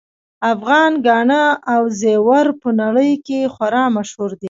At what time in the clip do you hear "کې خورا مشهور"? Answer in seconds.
3.25-4.29